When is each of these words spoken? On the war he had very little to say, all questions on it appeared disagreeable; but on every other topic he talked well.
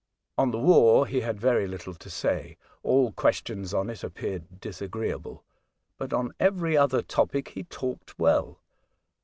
On 0.35 0.49
the 0.49 0.57
war 0.57 1.05
he 1.05 1.21
had 1.21 1.39
very 1.39 1.67
little 1.67 1.93
to 1.93 2.09
say, 2.09 2.57
all 2.81 3.11
questions 3.11 3.71
on 3.71 3.87
it 3.87 4.03
appeared 4.03 4.59
disagreeable; 4.59 5.43
but 5.99 6.11
on 6.11 6.33
every 6.39 6.75
other 6.75 7.03
topic 7.03 7.49
he 7.49 7.65
talked 7.65 8.17
well. 8.17 8.59